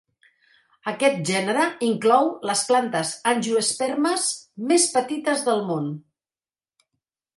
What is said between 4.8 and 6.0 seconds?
petites del món.